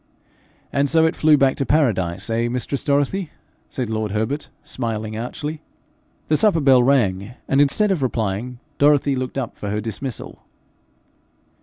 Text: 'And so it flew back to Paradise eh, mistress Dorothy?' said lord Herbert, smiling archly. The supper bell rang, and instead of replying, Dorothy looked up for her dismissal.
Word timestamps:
'And 0.73 0.89
so 0.89 1.05
it 1.05 1.15
flew 1.15 1.37
back 1.37 1.55
to 1.57 1.63
Paradise 1.63 2.27
eh, 2.31 2.47
mistress 2.49 2.83
Dorothy?' 2.83 3.29
said 3.69 3.87
lord 3.87 4.09
Herbert, 4.13 4.49
smiling 4.63 5.15
archly. 5.15 5.61
The 6.27 6.37
supper 6.37 6.59
bell 6.59 6.81
rang, 6.81 7.35
and 7.47 7.61
instead 7.61 7.91
of 7.91 8.01
replying, 8.01 8.57
Dorothy 8.79 9.15
looked 9.15 9.37
up 9.37 9.55
for 9.55 9.69
her 9.69 9.79
dismissal. 9.79 10.41